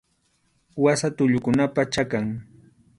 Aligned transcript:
Wasa 0.83 1.07
tullukunapa 1.17 1.81
chakan. 1.93 2.25